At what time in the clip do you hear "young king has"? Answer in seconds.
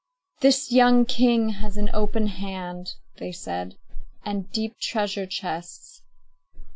0.71-1.77